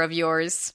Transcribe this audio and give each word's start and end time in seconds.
of 0.00 0.12
yours. 0.12 0.74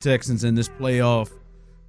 Texans 0.00 0.44
in 0.44 0.54
this 0.54 0.68
playoff 0.68 1.30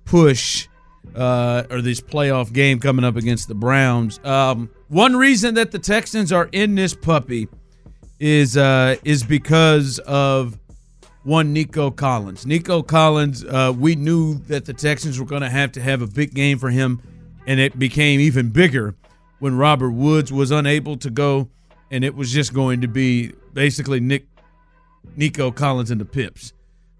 push 0.06 0.68
uh, 1.16 1.64
or 1.70 1.82
this 1.82 2.02
playoff 2.02 2.52
game 2.54 2.80
coming 2.80 3.06
up 3.06 3.16
against 3.16 3.48
the 3.48 3.56
Browns. 3.56 4.20
Um, 4.24 4.70
one 4.88 5.16
reason 5.16 5.56
that 5.56 5.72
the 5.72 5.80
Texans 5.80 6.32
are 6.32 6.50
in 6.52 6.76
this 6.76 6.94
puppy 6.94 7.48
is 8.20 8.56
uh, 8.58 8.96
is 9.04 9.24
because 9.24 10.00
of 10.00 10.58
one 11.24 11.54
Nico 11.54 11.90
Collins. 11.90 12.46
Nico 12.46 12.82
Collins, 12.82 13.44
uh, 13.46 13.74
we 13.76 13.96
knew 13.96 14.36
that 14.48 14.66
the 14.66 14.74
Texans 14.74 15.20
were 15.20 15.26
going 15.26 15.42
to 15.42 15.50
have 15.50 15.72
to 15.74 15.82
have 15.82 16.02
a 16.02 16.08
big 16.08 16.34
game 16.34 16.60
for 16.60 16.70
him, 16.70 17.02
and 17.48 17.60
it 17.60 17.78
became 17.80 18.20
even 18.20 18.50
bigger 18.50 18.96
when 19.40 19.58
Robert 19.58 19.92
Woods 19.92 20.32
was 20.32 20.52
unable 20.52 20.98
to 20.98 21.10
go, 21.10 21.50
and 21.92 22.04
it 22.04 22.16
was 22.16 22.32
just 22.32 22.54
going 22.54 22.82
to 22.82 22.88
be 22.88 23.34
basically 23.54 24.00
Nick 24.00 24.26
Nico 25.16 25.52
Collins 25.52 25.92
and 25.92 26.00
the 26.00 26.06
Pips. 26.06 26.54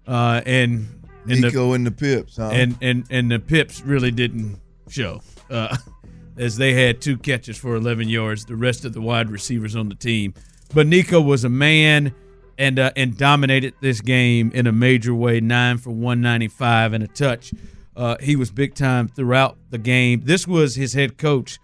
Uh, 0.06 0.42
and 0.44 0.88
and 1.26 1.42
the, 1.42 1.48
Nico 1.48 1.72
and 1.72 1.86
the 1.86 1.90
Pips, 1.90 2.36
huh? 2.36 2.50
and 2.52 2.76
and 2.82 3.04
and 3.10 3.30
the 3.30 3.38
Pips 3.38 3.80
really 3.82 4.10
didn't 4.10 4.60
show, 4.88 5.22
uh, 5.50 5.76
as 6.36 6.56
they 6.56 6.74
had 6.74 7.00
two 7.00 7.16
catches 7.16 7.56
for 7.56 7.74
11 7.76 8.08
yards. 8.08 8.44
The 8.44 8.56
rest 8.56 8.84
of 8.84 8.92
the 8.92 9.00
wide 9.00 9.30
receivers 9.30 9.74
on 9.74 9.88
the 9.88 9.94
team, 9.94 10.34
but 10.74 10.86
Nico 10.86 11.20
was 11.20 11.44
a 11.44 11.48
man 11.48 12.14
and 12.58 12.78
uh, 12.78 12.92
and 12.96 13.16
dominated 13.16 13.74
this 13.80 14.00
game 14.00 14.50
in 14.54 14.66
a 14.66 14.72
major 14.72 15.14
way. 15.14 15.40
Nine 15.40 15.78
for 15.78 15.90
195 15.90 16.92
and 16.92 17.04
a 17.04 17.08
touch. 17.08 17.52
Uh, 17.96 18.16
he 18.20 18.36
was 18.36 18.50
big 18.50 18.74
time 18.74 19.08
throughout 19.08 19.56
the 19.70 19.78
game. 19.78 20.22
This 20.24 20.46
was 20.48 20.74
his 20.74 20.92
head 20.94 21.16
coach 21.16 21.58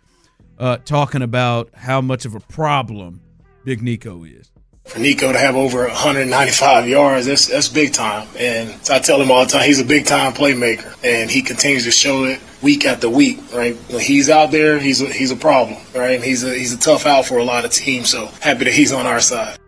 uh, 0.58 0.77
talking 0.78 1.22
about 1.22 1.70
how 1.75 2.00
much 2.00 2.25
of 2.25 2.34
a 2.34 2.41
problem 2.41 3.20
Big 3.64 3.82
Nico 3.82 4.25
is. 4.25 4.50
For 4.91 4.98
Nico 4.98 5.33
to 5.33 5.38
have 5.38 5.55
over 5.55 5.86
195 5.86 6.88
yards, 6.88 7.24
that's 7.27 7.46
that's 7.46 7.69
big 7.69 7.92
time. 7.92 8.27
And 8.36 8.74
I 8.91 8.98
tell 8.98 9.22
him 9.22 9.30
all 9.30 9.44
the 9.44 9.52
time, 9.52 9.62
he's 9.62 9.78
a 9.78 9.84
big 9.84 10.05
time 10.05 10.32
playmaker, 10.32 10.92
and 11.05 11.30
he 11.30 11.42
continues 11.42 11.84
to 11.84 11.92
show 11.92 12.24
it 12.24 12.41
week 12.60 12.84
after 12.84 13.08
week. 13.08 13.38
Right, 13.55 13.77
when 13.88 14.00
he's 14.00 14.28
out 14.28 14.50
there, 14.50 14.80
he's 14.80 15.00
a, 15.00 15.06
he's 15.06 15.30
a 15.30 15.36
problem. 15.36 15.78
Right, 15.94 16.16
and 16.16 16.25
he's 16.25 16.42
a 16.42 16.53
he's 16.53 16.72
a 16.72 16.76
tough 16.76 17.06
out 17.06 17.25
for 17.25 17.38
a 17.38 17.44
lot 17.44 17.64
of 17.64 17.70
teams. 17.70 18.10
So 18.10 18.26
happy 18.41 18.64
that 18.64 18.75
he's 18.75 18.91
on 18.91 19.06
our 19.06 19.20
side. 19.20 19.59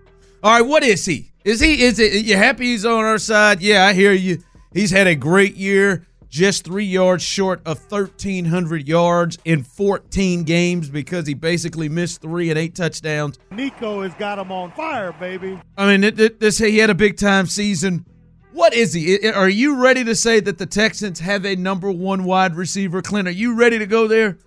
All 0.43 0.59
right, 0.59 0.67
what 0.67 0.83
is 0.83 1.05
he? 1.05 1.31
Is 1.45 1.61
he 1.61 1.83
is 1.83 2.01
it 2.01 2.25
you 2.25 2.37
happy 2.37 2.65
he's 2.65 2.85
on 2.85 3.05
our 3.05 3.19
side? 3.19 3.61
Yeah, 3.61 3.87
I 3.87 3.93
hear 3.93 4.13
you. 4.13 4.43
He's 4.73 4.91
had 4.91 5.07
a 5.07 5.15
great 5.15 5.55
year, 5.55 6.05
just 6.33 6.65
3 6.65 6.83
yards 6.83 7.23
short 7.23 7.61
of 7.67 7.79
1300 7.93 8.89
yards 8.89 9.39
in 9.45 9.63
14 9.63 10.45
games 10.45 10.89
because 10.89 11.27
he 11.27 11.35
basically 11.35 11.91
missed 11.91 12.23
3 12.23 12.49
and 12.49 12.59
8 12.59 12.75
touchdowns. 12.75 13.39
Nico 13.51 14.01
has 14.01 14.15
got 14.15 14.39
him 14.39 14.51
on 14.51 14.73
fire, 14.73 15.13
baby. 15.13 15.61
I 15.77 15.95
mean, 15.95 16.15
this 16.15 16.57
he 16.57 16.79
had 16.79 16.89
a 16.89 16.95
big 16.95 17.19
time 17.19 17.45
season. 17.47 18.07
What 18.53 18.73
is 18.73 18.95
he? 18.95 19.29
Are 19.29 19.49
you 19.49 19.83
ready 19.83 20.05
to 20.05 20.15
say 20.15 20.41
that 20.41 20.57
the 20.57 20.65
Texans 20.65 21.21
have 21.21 21.45
a 21.45 21.55
number 21.55 21.93
1 21.93 22.25
wide 22.25 22.57
receiver? 22.57 23.03
Clint, 23.03 23.29
are 23.29 23.31
you 23.31 23.55
ready 23.55 23.79
to 23.79 23.87
go 23.87 24.09
there? 24.09 24.39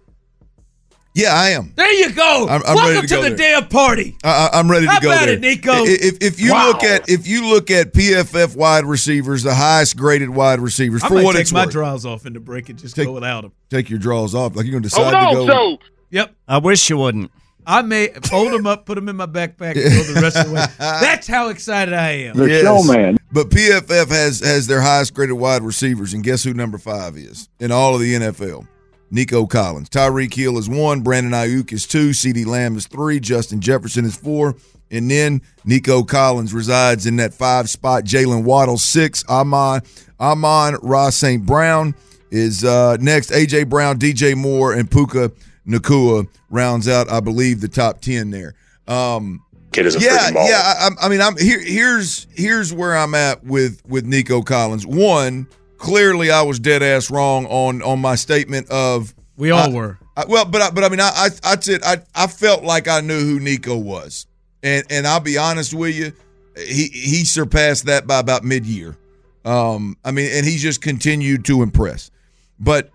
Yeah, 1.15 1.33
I 1.33 1.49
am. 1.51 1.73
There 1.75 1.91
you 1.93 2.11
go. 2.13 2.45
I'm- 2.47 2.61
I'm 2.67 2.75
Welcome 2.75 2.95
ready 2.95 3.01
to 3.01 3.07
to, 3.07 3.15
go 3.15 3.23
the 3.23 3.35
there. 3.35 3.59
damn 3.61 3.69
party. 3.69 4.15
I, 4.23 4.49
I- 4.53 4.59
I'm 4.59 4.69
ready 4.69 4.85
to 4.85 4.91
How 4.91 4.99
go 4.99 5.11
about 5.11 5.25
there. 5.25 5.33
it, 5.35 5.41
Nico? 5.41 5.71
I- 5.71 5.85
If, 5.87 6.17
if 6.21 6.39
you 6.39 6.51
Wow. 6.53 6.67
look 6.67 6.83
at 6.83 7.09
if 7.09 7.25
you 7.25 7.47
look 7.47 7.71
at 7.71 7.93
PFF 7.93 8.55
wide 8.55 8.85
receivers, 8.85 9.41
the 9.43 9.55
highest 9.55 9.97
graded 9.97 10.29
wide 10.29 10.59
receivers 10.59 11.03
I 11.03 11.07
for 11.07 11.15
might 11.15 11.23
what 11.23 11.33
take 11.33 11.41
it's 11.41 11.51
my 11.51 11.63
worth. 11.65 11.71
draws 11.71 12.05
off 12.05 12.25
in 12.25 12.33
the 12.33 12.39
break 12.39 12.69
and 12.69 12.77
just 12.77 12.95
Take- 12.95 13.05
go 13.07 13.13
without 13.13 13.41
them. 13.41 13.53
Take 13.71 13.89
your 13.89 13.97
draws 13.99 14.35
off. 14.35 14.55
Like 14.55 14.65
you're 14.65 14.73
gonna 14.73 14.83
decide 14.83 15.09
to 15.11 15.45
go. 15.47 15.79
Yep. 16.11 16.35
I 16.47 16.57
wish 16.59 16.89
you 16.89 16.97
wouldn't. 16.97 17.31
I 17.67 17.81
may 17.81 18.09
fold 18.09 18.53
them 18.53 18.67
up, 18.67 18.85
put 18.85 18.93
them 18.93 19.09
in 19.09 19.15
my 19.15 19.25
backpack, 19.25 19.75
and 19.75 19.83
go 19.83 20.13
the 20.13 20.19
rest 20.21 20.37
of 20.37 20.49
the 20.49 20.53
way. 20.53 20.65
That's 20.77 21.25
how 21.25 21.49
excited 21.49 21.95
I 21.95 22.11
am. 22.11 22.37
The 22.37 22.61
showman. 22.61 23.17
But 23.31 23.49
PFF 23.49 24.07
has 24.09 24.39
has 24.41 24.67
their 24.67 24.81
highest 24.81 25.15
graded 25.15 25.35
wide 25.37 25.63
receivers, 25.63 26.13
and 26.13 26.23
guess 26.23 26.43
who 26.43 26.53
number 26.53 26.77
five 26.77 27.17
is 27.17 27.49
in 27.59 27.71
all 27.71 27.95
of 27.95 28.01
the 28.01 28.13
NFL? 28.13 28.67
Nico 29.15 29.45
Collins. 29.47 29.89
Tyreek 29.89 30.33
Hill 30.33 30.57
is 30.57 30.69
one. 30.69 31.01
Brandon 31.01 31.31
Aiyuk 31.31 31.71
is 31.71 31.87
two. 31.87 32.09
CeeDee 32.09 32.45
Lamb 32.45 32.75
is 32.75 32.85
three. 32.85 33.19
Justin 33.19 33.61
Jefferson 33.61 34.03
is 34.05 34.15
four. 34.15 34.55
And 34.91 35.09
then 35.09 35.41
Nico 35.63 36.03
Collins 36.03 36.53
resides 36.53 37.05
in 37.07 37.15
that 37.15 37.33
five 37.33 37.69
spot. 37.69 38.03
Jalen 38.03 38.43
Waddle 38.43 38.77
six. 38.77 39.23
Amon 39.27 39.81
Amon-Ra 40.19 41.09
St. 41.09 41.45
Brown 41.45 41.95
is 42.29 42.63
uh, 42.63 42.97
next. 42.99 43.31
AJ 43.31 43.69
Brown, 43.69 43.97
DJ 43.97 44.35
Moore, 44.35 44.73
and 44.73 44.89
Puka 44.91 45.31
Nacua 45.67 46.27
rounds 46.49 46.87
out, 46.87 47.09
I 47.09 47.19
believe, 47.19 47.61
the 47.61 47.67
top 47.67 48.01
ten 48.01 48.29
there. 48.31 48.53
Um, 48.87 49.41
Kid 49.71 49.85
is 49.87 49.95
a 49.95 49.99
yeah, 49.99 50.29
yeah. 50.33 50.61
I, 50.63 50.87
I- 50.87 51.05
I 51.05 51.09
mean, 51.09 51.21
I'm 51.21 51.35
here. 51.37 51.59
Here's 51.59 52.27
here's 52.33 52.71
where 52.73 52.95
I'm 52.95 53.13
at 53.15 53.43
with 53.43 53.81
with 53.87 54.05
Nico 54.05 54.41
Collins. 54.41 54.85
One, 54.85 55.47
clearly, 55.77 56.31
I 56.31 56.41
was 56.43 56.59
dead 56.59 56.83
ass 56.83 57.09
wrong 57.11 57.45
on 57.47 57.81
on 57.81 57.99
my 57.99 58.15
statement 58.15 58.69
of 58.69 59.13
We 59.37 59.51
all 59.51 59.71
I- 59.71 59.73
were. 59.73 59.99
I, 60.17 60.23
well, 60.29 60.45
but 60.45 60.61
I, 60.61 60.69
but 60.71 60.83
I 60.85 60.89
mean, 60.89 61.01
I 61.01 61.09
I, 61.13 61.29
I 61.43 61.59
said 61.59 61.81
I 61.83 61.97
I 62.15 62.27
felt 62.27 62.63
like 62.63 62.87
I 62.87 63.01
knew 63.01 63.19
who 63.19 63.39
Nico 63.39 63.77
was, 63.77 64.27
and 64.63 64.85
and 64.89 65.05
I'll 65.05 65.19
be 65.19 65.37
honest 65.37 65.73
with 65.73 65.93
you, 65.95 66.13
he 66.57 66.87
he 66.87 67.25
surpassed 67.25 67.85
that 67.87 68.07
by 68.07 68.19
about 68.19 68.43
mid 68.45 68.65
year. 68.65 68.95
Um, 69.43 69.97
I 70.05 70.11
mean, 70.11 70.29
and 70.33 70.45
he's 70.45 70.61
just 70.61 70.81
continued 70.81 71.43
to 71.45 71.61
impress. 71.63 72.11
But 72.59 72.91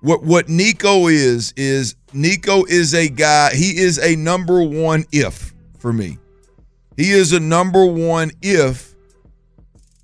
what 0.00 0.22
what 0.24 0.48
Nico 0.48 1.08
is 1.08 1.52
is 1.58 1.94
Nico 2.14 2.64
is 2.64 2.94
a 2.94 3.08
guy. 3.10 3.54
He 3.54 3.78
is 3.78 3.98
a 3.98 4.16
number 4.16 4.62
one 4.62 5.04
if 5.12 5.52
for 5.78 5.92
me. 5.92 6.16
He 6.96 7.10
is 7.10 7.32
a 7.34 7.40
number 7.40 7.84
one 7.84 8.30
if 8.40 8.94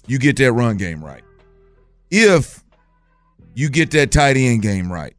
you 0.06 0.18
get 0.18 0.36
that 0.36 0.52
run 0.52 0.76
game 0.76 1.02
right. 1.02 1.22
If 2.10 2.62
you 3.54 3.68
get 3.68 3.90
that 3.92 4.10
tight 4.12 4.36
end 4.36 4.62
game 4.62 4.90
right. 4.92 5.14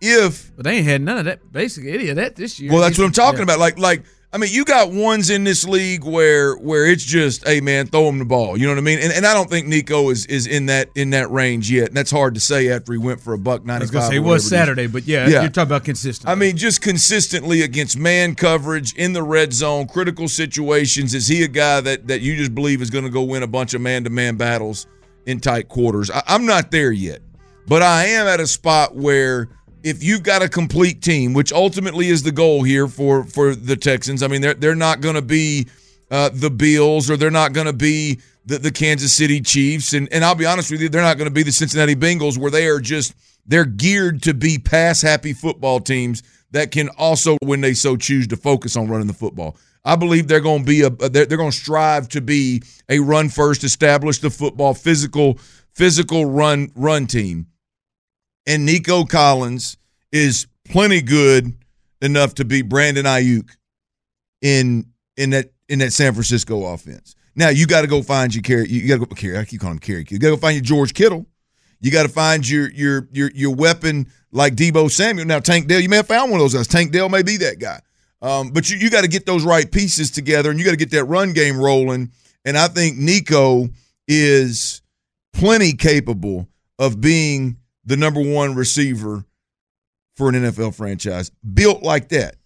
If 0.00 0.54
But 0.54 0.64
they 0.64 0.76
ain't 0.76 0.86
had 0.86 1.02
none 1.02 1.18
of 1.18 1.24
that, 1.24 1.52
basically 1.52 1.92
any 1.92 2.08
of 2.08 2.16
that 2.16 2.36
this 2.36 2.60
year. 2.60 2.70
well, 2.72 2.80
that's 2.82 2.98
what 2.98 3.04
I'm 3.06 3.12
talking 3.12 3.38
Yeah. 3.38 3.44
about. 3.44 3.58
Like, 3.58 3.78
like 3.78 4.02
I 4.30 4.36
mean, 4.36 4.50
you 4.52 4.66
got 4.66 4.92
ones 4.92 5.30
in 5.30 5.42
this 5.44 5.64
league 5.66 6.04
where 6.04 6.54
where 6.56 6.84
it's 6.84 7.02
just, 7.02 7.48
hey 7.48 7.60
man, 7.62 7.86
throw 7.86 8.08
him 8.10 8.18
the 8.18 8.26
ball. 8.26 8.58
You 8.58 8.66
know 8.66 8.72
what 8.72 8.78
I 8.78 8.82
mean? 8.82 8.98
And, 8.98 9.10
and 9.10 9.24
I 9.26 9.32
don't 9.32 9.48
think 9.48 9.66
Nico 9.66 10.10
is 10.10 10.26
is 10.26 10.46
in 10.46 10.66
that 10.66 10.90
in 10.94 11.10
that 11.10 11.30
range 11.30 11.70
yet. 11.70 11.88
And 11.88 11.96
that's 11.96 12.10
hard 12.10 12.34
to 12.34 12.40
say 12.40 12.68
after 12.68 12.92
he 12.92 12.98
went 12.98 13.20
for 13.22 13.32
a 13.32 13.38
buck 13.38 13.64
ninety 13.64 13.86
five. 13.86 14.12
it 14.12 14.18
was 14.20 14.46
Saturday, 14.46 14.86
but 14.86 15.04
yeah, 15.08 15.26
Yeah. 15.26 15.40
you're 15.40 15.50
talking 15.50 15.62
about 15.70 15.84
consistent. 15.84 16.28
I 16.28 16.34
mean, 16.34 16.56
just 16.58 16.82
consistently 16.82 17.62
against 17.62 17.96
man 17.98 18.34
coverage 18.34 18.94
in 18.96 19.14
the 19.14 19.22
red 19.22 19.52
zone, 19.54 19.86
critical 19.88 20.28
situations. 20.28 21.14
Is 21.14 21.26
he 21.26 21.42
a 21.42 21.48
guy 21.48 21.80
that 21.80 22.06
that 22.08 22.20
you 22.20 22.36
just 22.36 22.54
believe 22.54 22.82
is 22.82 22.90
going 22.90 23.04
to 23.04 23.10
go 23.10 23.22
win 23.22 23.42
a 23.42 23.46
bunch 23.48 23.72
of 23.74 23.80
man 23.80 24.04
to 24.04 24.10
man 24.10 24.36
battles 24.36 24.86
in 25.28 25.40
tight 25.40 25.68
quarters? 25.68 26.10
I, 26.10 26.22
I'm 26.26 26.46
not 26.46 26.70
there 26.70 26.90
yet, 26.90 27.20
but 27.66 27.82
I 27.82 28.06
am 28.06 28.26
at 28.26 28.40
a 28.40 28.46
spot 28.46 28.96
where 28.96 29.48
if 29.82 30.02
you've 30.02 30.22
got 30.22 30.42
a 30.42 30.48
complete 30.48 31.02
team, 31.02 31.34
which 31.34 31.52
ultimately 31.52 32.08
is 32.08 32.22
the 32.22 32.32
goal 32.32 32.62
here 32.62 32.88
for 32.88 33.24
for 33.24 33.54
the 33.54 33.76
Texans. 33.76 34.22
I 34.22 34.28
mean, 34.28 34.40
they're 34.40 34.54
they're 34.54 34.74
not 34.74 35.00
going 35.00 35.14
to 35.14 35.22
be 35.22 35.68
uh, 36.10 36.30
the 36.32 36.50
Bills 36.50 37.10
or 37.10 37.16
they're 37.16 37.30
not 37.30 37.52
going 37.52 37.66
to 37.66 37.72
be 37.72 38.20
the, 38.46 38.58
the 38.58 38.72
Kansas 38.72 39.12
City 39.12 39.40
Chiefs, 39.40 39.92
and 39.92 40.08
and 40.12 40.24
I'll 40.24 40.34
be 40.34 40.46
honest 40.46 40.70
with 40.70 40.80
you, 40.80 40.88
they're 40.88 41.02
not 41.02 41.18
going 41.18 41.28
to 41.28 41.34
be 41.34 41.42
the 41.42 41.52
Cincinnati 41.52 41.94
Bengals, 41.94 42.38
where 42.38 42.50
they 42.50 42.66
are 42.66 42.80
just 42.80 43.14
they're 43.46 43.64
geared 43.64 44.22
to 44.22 44.34
be 44.34 44.58
pass 44.58 45.02
happy 45.02 45.32
football 45.32 45.80
teams 45.80 46.22
that 46.52 46.70
can 46.70 46.88
also, 46.90 47.36
when 47.42 47.60
they 47.60 47.74
so 47.74 47.96
choose, 47.96 48.26
to 48.28 48.36
focus 48.36 48.76
on 48.76 48.88
running 48.88 49.06
the 49.06 49.12
football. 49.12 49.56
I 49.84 49.96
believe 49.96 50.28
they're 50.28 50.40
going 50.40 50.60
to 50.60 50.66
be 50.66 50.82
a 50.82 50.90
they're, 50.90 51.26
they're 51.26 51.38
going 51.38 51.50
to 51.50 51.56
strive 51.56 52.08
to 52.10 52.20
be 52.20 52.62
a 52.88 52.98
run 52.98 53.28
first, 53.28 53.64
establish 53.64 54.20
the 54.20 54.30
football, 54.30 54.74
physical, 54.74 55.38
physical 55.74 56.26
run 56.26 56.70
run 56.74 57.06
team. 57.06 57.46
And 58.46 58.64
Nico 58.64 59.04
Collins 59.04 59.76
is 60.12 60.46
plenty 60.64 61.00
good 61.00 61.52
enough 62.00 62.34
to 62.34 62.44
beat 62.44 62.62
Brandon 62.62 63.04
Aiyuk 63.04 63.50
in 64.42 64.86
in 65.16 65.30
that 65.30 65.52
in 65.68 65.80
that 65.80 65.92
San 65.92 66.12
Francisco 66.12 66.64
offense. 66.64 67.14
Now 67.34 67.50
you 67.50 67.66
got 67.66 67.82
to 67.82 67.86
go 67.86 68.02
find 68.02 68.34
your 68.34 68.42
carry. 68.42 68.68
You 68.68 68.88
got 68.88 69.00
to 69.00 69.06
go 69.06 69.14
carry. 69.14 69.38
I 69.38 69.44
keep 69.44 69.60
calling 69.60 69.76
him 69.76 69.80
carry. 69.80 70.04
You 70.08 70.18
got 70.18 70.30
to 70.30 70.36
go 70.36 70.40
find 70.40 70.56
your 70.56 70.64
George 70.64 70.94
Kittle. 70.94 71.26
You 71.80 71.90
got 71.90 72.02
to 72.02 72.08
find 72.08 72.48
your 72.48 72.70
your 72.70 73.08
your 73.12 73.30
your 73.34 73.54
weapon 73.54 74.08
like 74.32 74.54
Deebo 74.56 74.90
Samuel. 74.90 75.26
Now 75.26 75.38
Tank 75.38 75.68
Dell, 75.68 75.80
you 75.80 75.88
may 75.88 75.96
have 75.96 76.08
found 76.08 76.30
one 76.30 76.40
of 76.40 76.44
those 76.44 76.54
guys. 76.54 76.66
Tank 76.66 76.92
Dell 76.92 77.08
may 77.08 77.22
be 77.22 77.36
that 77.38 77.58
guy. 77.58 77.80
Um, 78.20 78.50
but 78.50 78.68
you, 78.68 78.76
you 78.78 78.90
got 78.90 79.02
to 79.02 79.08
get 79.08 79.26
those 79.26 79.44
right 79.44 79.70
pieces 79.70 80.10
together 80.10 80.50
and 80.50 80.58
you 80.58 80.64
got 80.64 80.72
to 80.72 80.76
get 80.76 80.90
that 80.90 81.04
run 81.04 81.32
game 81.32 81.58
rolling. 81.58 82.10
And 82.44 82.58
I 82.58 82.68
think 82.68 82.96
Nico 82.96 83.68
is 84.06 84.82
plenty 85.32 85.72
capable 85.72 86.48
of 86.78 87.00
being 87.00 87.58
the 87.84 87.96
number 87.96 88.20
one 88.20 88.54
receiver 88.54 89.24
for 90.16 90.28
an 90.28 90.34
NFL 90.34 90.74
franchise 90.74 91.30
built 91.54 91.82
like 91.82 92.08
that. 92.08 92.36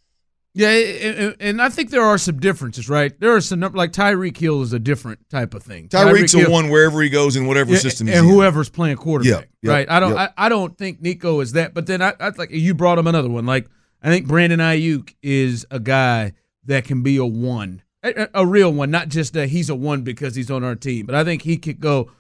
Yeah, 0.55 0.69
and, 0.69 1.37
and 1.41 1.63
I 1.63 1.71
think 1.71 1.89
there 1.89 2.03
are 2.03 2.19
some 2.19 2.39
differences, 2.39 2.87
right? 2.91 3.19
There 3.19 3.35
are 3.35 3.41
some 3.41 3.61
like 3.61 3.93
Tyreek 3.93 4.37
Hill 4.37 4.61
is 4.61 4.75
a 4.75 4.79
different 4.79 5.21
type 5.31 5.55
of 5.55 5.63
thing. 5.63 5.89
Tyreek's 5.89 6.35
Tyreek 6.35 6.47
a 6.47 6.51
one 6.51 6.69
wherever 6.69 7.01
he 7.01 7.09
goes 7.09 7.37
in 7.37 7.47
whatever 7.47 7.73
yeah, 7.73 7.79
system 7.79 8.07
and 8.09 8.17
he's 8.17 8.23
in. 8.23 8.29
whoever's 8.29 8.69
playing 8.69 8.99
quarterback, 8.99 9.41
Yep, 9.41 9.49
yep, 9.63 9.73
right? 9.73 9.91
I 9.91 9.99
don't, 9.99 10.11
yep. 10.11 10.35
I, 10.37 10.47
I 10.47 10.49
don't 10.51 10.77
think 10.77 11.01
Nico 11.01 11.41
is 11.41 11.53
that. 11.53 11.73
But 11.73 11.87
then 11.87 12.03
I, 12.03 12.13
I 12.21 12.29
like 12.37 12.51
you 12.51 12.75
brought 12.75 12.99
him 12.99 13.07
another 13.07 13.31
one. 13.31 13.47
Like 13.47 13.67
I 14.03 14.09
think 14.09 14.27
Brandon 14.27 14.59
Aiyuk 14.61 15.15
is 15.23 15.67
a 15.71 15.79
guy 15.81 16.33
that 16.65 16.85
can 16.85 17.03
be 17.03 17.17
a 17.17 17.25
one, 17.25 17.83
a, 18.03 18.29
a 18.35 18.47
real 18.47 18.73
one, 18.73 18.91
not 18.91 19.09
just 19.09 19.33
that 19.35 19.49
he's 19.51 19.71
a 19.71 19.75
one 19.75 20.03
because 20.03 20.35
he's 20.35 20.51
on 20.51 20.65
our 20.65 20.75
team. 20.75 21.07
But 21.07 21.15
I 21.15 21.25
think 21.25 21.43
he 21.43 21.57
could 21.57 21.81
go 21.81 22.11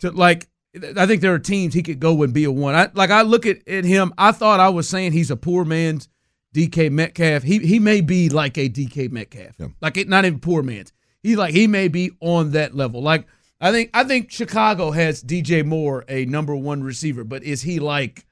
to 0.00 0.10
like. 0.10 0.48
I 0.96 1.04
think 1.06 1.20
there 1.20 1.34
are 1.34 1.38
teams 1.40 1.74
he 1.74 1.82
could 1.82 1.98
go 1.98 2.22
and 2.22 2.32
be 2.32 2.44
a 2.44 2.50
one. 2.52 2.76
I, 2.76 2.88
like 2.94 3.10
I 3.10 3.22
look 3.22 3.44
at, 3.44 3.66
at 3.66 3.84
him. 3.84 4.12
I 4.16 4.30
thought 4.30 4.60
I 4.60 4.68
was 4.68 4.88
saying 4.88 5.12
he's 5.12 5.30
a 5.32 5.36
poor 5.36 5.64
man's 5.64 6.08
DK 6.54 6.90
Metcalf. 6.92 7.42
He 7.42 7.58
he 7.58 7.78
may 7.80 8.00
be 8.00 8.28
like 8.28 8.56
a 8.56 8.68
DK 8.68 9.10
Metcalf, 9.10 9.56
Yeah. 9.58 9.68
like 9.80 9.96
it, 9.96 10.08
not 10.08 10.24
even 10.24 10.38
poor 10.38 10.62
man's. 10.62 10.92
He 11.22 11.34
like 11.36 11.54
he 11.54 11.66
may 11.66 11.88
be 11.88 12.12
on 12.20 12.52
that 12.52 12.74
level. 12.76 13.02
Like 13.02 13.26
I 13.60 13.72
think 13.72 13.90
I 13.94 14.04
think 14.04 14.30
Chicago 14.30 14.90
has 14.92 15.24
DJ 15.24 15.64
Moore 15.66 16.04
a 16.08 16.24
number 16.26 16.54
one 16.54 16.82
receiver, 16.84 17.24
but 17.24 17.42
is 17.42 17.62
he 17.62 17.80
like 17.80 18.24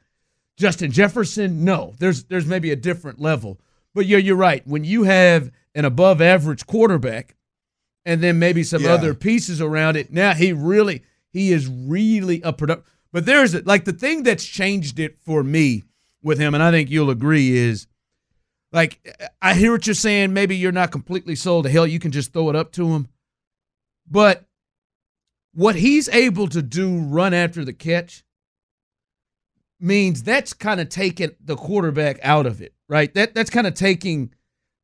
Justin 0.58 0.90
Jefferson? 0.90 1.64
No, 1.64 1.94
there's 1.98 2.24
there's 2.24 2.46
maybe 2.46 2.70
a 2.70 2.76
different 2.76 3.20
level. 3.20 3.60
But 3.94 4.06
yeah, 4.06 4.18
you're 4.18 4.36
right. 4.36 4.66
When 4.66 4.84
you 4.84 5.04
have 5.04 5.50
an 5.74 5.84
above 5.84 6.20
average 6.20 6.66
quarterback, 6.66 7.36
and 8.04 8.20
then 8.22 8.38
maybe 8.38 8.62
some 8.64 8.82
Yeah. 8.82 8.94
other 8.94 9.14
pieces 9.14 9.60
around 9.60 9.96
it, 9.96 10.12
now 10.12 10.34
he 10.34 10.52
really 10.52 11.02
he 11.30 11.52
is 11.52 11.68
really 11.68 12.42
a 12.42 12.52
product. 12.52 12.88
But 13.12 13.24
there's 13.24 13.54
like 13.66 13.84
the 13.84 13.92
thing 13.92 14.24
that's 14.24 14.44
changed 14.44 14.98
it 14.98 15.18
for 15.20 15.42
me 15.44 15.84
with 16.22 16.38
him, 16.38 16.54
and 16.54 16.62
I 16.62 16.70
think 16.72 16.90
you'll 16.90 17.10
agree 17.10 17.56
is 17.56 17.86
like 18.72 19.16
I 19.40 19.54
hear 19.54 19.70
what 19.72 19.86
you're 19.86 19.94
saying. 19.94 20.32
Maybe 20.32 20.56
you're 20.56 20.72
not 20.72 20.90
completely 20.90 21.36
sold. 21.36 21.64
To 21.64 21.70
hell, 21.70 21.86
you 21.86 22.00
can 22.00 22.10
just 22.10 22.32
throw 22.32 22.50
it 22.50 22.56
up 22.56 22.72
to 22.72 22.88
him. 22.88 23.08
But 24.10 24.44
what 25.54 25.76
he's 25.76 26.08
able 26.08 26.48
to 26.48 26.62
do, 26.62 26.98
run 26.98 27.32
after 27.32 27.64
the 27.64 27.72
catch, 27.72 28.24
means 29.80 30.22
that's 30.22 30.52
kind 30.52 30.80
of 30.80 30.88
taking 30.88 31.30
the 31.40 31.56
quarterback 31.56 32.18
out 32.22 32.46
of 32.46 32.60
it, 32.60 32.74
right? 32.88 33.12
That 33.14 33.34
that's 33.34 33.50
kind 33.50 33.66
of 33.66 33.74
taking 33.74 34.32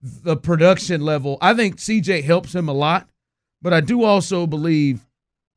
the 0.02 0.36
production 0.36 1.00
level. 1.00 1.38
I 1.40 1.54
think 1.54 1.76
CJ 1.76 2.24
helps 2.24 2.54
him 2.54 2.68
a 2.68 2.72
lot, 2.72 3.08
but 3.62 3.72
I 3.72 3.80
do 3.80 4.04
also 4.04 4.46
believe 4.46 5.06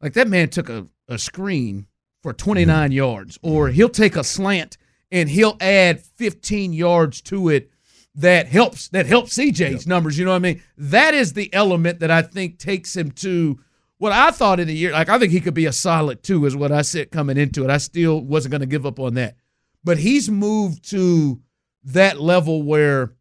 like 0.01 0.13
that 0.13 0.27
man 0.27 0.49
took 0.49 0.69
a, 0.69 0.87
a 1.07 1.17
screen 1.17 1.87
for 2.23 2.33
29 2.33 2.89
mm-hmm. 2.89 2.93
yards, 2.93 3.39
or 3.41 3.69
he'll 3.69 3.89
take 3.89 4.15
a 4.15 4.23
slant 4.23 4.77
and 5.11 5.29
he'll 5.29 5.57
add 5.61 6.01
15 6.01 6.73
yards 6.73 7.21
to 7.21 7.49
it 7.49 7.71
that 8.15 8.47
helps 8.47 8.89
that 8.89 9.05
helps 9.05 9.37
CJ's 9.37 9.85
numbers. 9.85 10.17
You 10.17 10.25
know 10.25 10.31
what 10.31 10.37
I 10.37 10.39
mean? 10.39 10.63
That 10.77 11.13
is 11.13 11.33
the 11.33 11.53
element 11.53 11.99
that 11.99 12.11
I 12.11 12.23
think 12.23 12.57
takes 12.57 12.95
him 12.95 13.11
to 13.11 13.59
what 13.97 14.11
I 14.11 14.31
thought 14.31 14.59
in 14.59 14.67
the 14.67 14.75
year. 14.75 14.91
Like 14.91 15.09
I 15.09 15.19
think 15.19 15.31
he 15.31 15.41
could 15.41 15.53
be 15.53 15.65
a 15.65 15.71
solid 15.71 16.23
two, 16.23 16.45
is 16.45 16.55
what 16.55 16.71
I 16.71 16.81
said 16.81 17.11
coming 17.11 17.37
into 17.37 17.63
it. 17.63 17.69
I 17.69 17.77
still 17.77 18.21
wasn't 18.21 18.51
going 18.51 18.61
to 18.61 18.67
give 18.67 18.85
up 18.85 18.99
on 18.99 19.15
that, 19.15 19.35
but 19.83 19.97
he's 19.97 20.29
moved 20.29 20.89
to 20.91 21.41
that 21.83 22.19
level 22.19 22.63
where, 22.63 23.13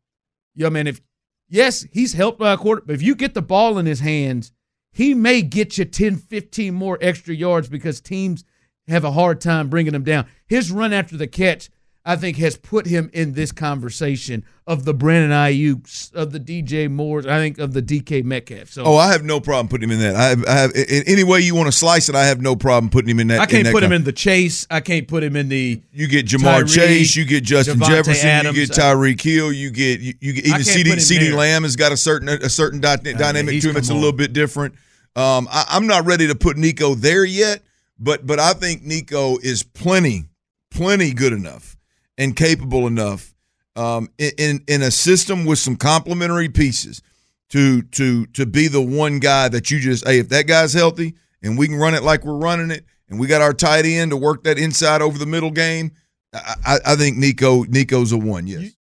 yeah, 0.54 0.68
man, 0.68 0.86
if 0.86 1.00
yes, 1.48 1.86
he's 1.92 2.12
helped 2.12 2.38
by 2.38 2.52
a 2.52 2.56
quarter, 2.56 2.82
but 2.84 2.94
if 2.94 3.02
you 3.02 3.14
get 3.14 3.34
the 3.34 3.42
ball 3.42 3.78
in 3.78 3.86
his 3.86 4.00
hands, 4.00 4.52
he 4.92 5.14
may 5.14 5.42
get 5.42 5.78
you 5.78 5.84
10, 5.84 6.16
15 6.16 6.74
more 6.74 6.98
extra 7.00 7.34
yards 7.34 7.68
because 7.68 8.00
teams 8.00 8.44
have 8.88 9.04
a 9.04 9.12
hard 9.12 9.40
time 9.40 9.68
bringing 9.68 9.94
him 9.94 10.04
down. 10.04 10.26
His 10.46 10.70
run 10.70 10.92
after 10.92 11.16
the 11.16 11.26
catch, 11.26 11.70
I 12.08 12.14
think, 12.14 12.36
has 12.36 12.56
put 12.56 12.86
him 12.86 13.10
in 13.12 13.32
this 13.32 13.50
conversation 13.50 14.44
of 14.64 14.84
the 14.84 14.94
Brandon 14.94 15.32
Aiyuk's, 15.32 16.12
of 16.14 16.30
the 16.30 16.38
DJ 16.38 16.88
Moores, 16.88 17.26
I 17.26 17.38
think 17.38 17.58
of 17.58 17.72
the 17.72 17.82
DK 17.82 18.22
Metcalf. 18.22 18.70
So 18.70 18.84
Oh, 18.84 18.96
I 18.96 19.10
have 19.10 19.24
no 19.24 19.40
problem 19.40 19.66
putting 19.66 19.90
him 19.90 19.96
in 19.96 20.00
that. 20.00 20.14
I 20.14 20.28
have, 20.28 20.44
I 20.46 20.52
have 20.52 20.70
in 20.76 21.02
any 21.08 21.24
way 21.24 21.40
you 21.40 21.56
want 21.56 21.66
to 21.66 21.72
slice 21.72 22.08
it. 22.08 22.14
I 22.14 22.26
have 22.26 22.40
no 22.40 22.54
problem 22.54 22.90
putting 22.90 23.10
him 23.10 23.18
in 23.18 23.26
that. 23.28 23.40
I 23.40 23.46
can't 23.46 23.64
that 23.64 23.72
put 23.72 23.82
him 23.82 23.90
in 23.90 24.04
the 24.04 24.12
chase. 24.12 24.68
I 24.70 24.78
can't 24.78 25.08
put 25.08 25.24
him 25.24 25.34
in 25.34 25.48
the. 25.48 25.82
You 25.92 26.06
get 26.06 26.26
Ja'Marr 26.26 26.62
Tyreek, 26.62 26.74
Chase, 26.74 27.16
you 27.16 27.24
get 27.24 27.42
Justin 27.42 27.78
Davante 27.80 27.88
Jefferson, 27.88 28.28
Adams. 28.28 28.56
you 28.56 28.66
get 28.66 28.76
Tyreek 28.76 29.20
Hill, 29.20 29.52
you 29.52 29.70
get 29.70 30.00
you, 30.00 30.14
you 30.20 30.32
get 30.32 30.46
even 30.46 30.60
CeeDee 30.60 30.94
CeeDee. 30.94 31.34
Lamb 31.34 31.64
has 31.64 31.74
got 31.74 31.90
a 31.90 31.96
certain 31.96 32.28
a 32.28 32.48
certain 32.48 32.80
dy- 32.80 33.14
dynamic 33.14 33.60
to 33.62 33.70
him. 33.70 33.76
It's 33.76 33.90
a 33.90 33.94
little 33.94 34.12
bit 34.12 34.32
different. 34.32 34.74
Um, 35.16 35.48
I, 35.50 35.64
I'm 35.70 35.88
not 35.88 36.06
ready 36.06 36.28
to 36.28 36.36
put 36.36 36.56
Nico 36.56 36.94
there 36.94 37.24
yet, 37.24 37.62
but 37.98 38.24
but 38.24 38.38
I 38.38 38.52
think 38.52 38.84
Nico 38.84 39.38
is 39.38 39.64
plenty 39.64 40.26
plenty 40.70 41.12
good 41.12 41.32
enough 41.32 41.75
and 42.18 42.36
capable 42.36 42.86
enough 42.86 43.34
um, 43.74 44.08
in, 44.18 44.64
in 44.66 44.82
a 44.82 44.90
system 44.90 45.44
with 45.44 45.58
some 45.58 45.76
complementary 45.76 46.48
pieces 46.48 47.02
to 47.50 47.82
to 47.82 48.26
to 48.26 48.46
be 48.46 48.68
the 48.68 48.82
one 48.82 49.20
guy 49.20 49.48
that 49.48 49.70
you 49.70 49.78
just 49.78 50.06
hey 50.06 50.18
if 50.18 50.28
that 50.30 50.46
guy's 50.46 50.72
healthy 50.72 51.14
and 51.42 51.56
we 51.56 51.68
can 51.68 51.76
run 51.76 51.94
it 51.94 52.02
like 52.02 52.24
we're 52.24 52.36
running 52.36 52.70
it 52.70 52.84
and 53.08 53.20
we 53.20 53.26
got 53.26 53.42
our 53.42 53.52
tight 53.52 53.84
end 53.84 54.10
to 54.10 54.16
work 54.16 54.44
that 54.44 54.58
inside 54.58 55.02
over 55.02 55.18
the 55.18 55.26
middle 55.26 55.50
game. 55.50 55.92
I, 56.32 56.54
I, 56.64 56.78
I 56.86 56.96
think 56.96 57.16
Nico 57.16 57.64
Nico's 57.64 58.12
a 58.12 58.18
one. 58.18 58.46
Yes. 58.46 58.72